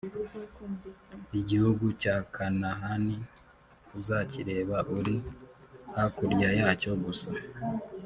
[1.39, 3.17] igihugu cya kanahani
[3.99, 5.15] uzakireba uri
[5.95, 7.29] hakurya yacyo gusa,